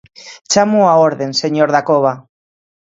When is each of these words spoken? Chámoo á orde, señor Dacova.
Chámoo 0.51 0.85
á 0.91 0.93
orde, 1.07 1.25
señor 1.41 1.69
Dacova. 1.75 2.13